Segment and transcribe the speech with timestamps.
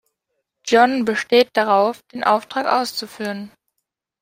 [0.65, 3.51] John besteht darauf, den Auftrag auszuführen.